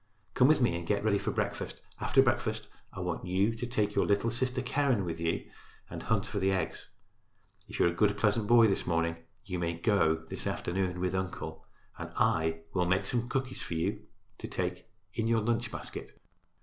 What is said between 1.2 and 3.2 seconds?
breakfast. After breakfast I